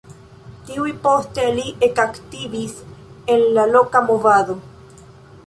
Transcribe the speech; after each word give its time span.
Tuj 0.69 0.93
poste 1.03 1.45
li 1.57 1.65
ekaktivis 1.89 2.75
en 3.35 3.45
la 3.59 3.69
loka 3.77 4.05
movado. 4.09 4.59